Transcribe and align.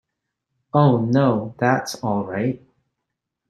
Oh, 0.73 1.05
no, 1.05 1.53
that's 1.59 1.93
all 2.03 2.23
right. 2.25 2.59